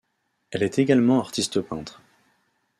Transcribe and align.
Elle 0.49 0.63
est 0.63 0.79
également 0.79 1.19
artiste 1.21 1.61
peintre. 1.61 2.01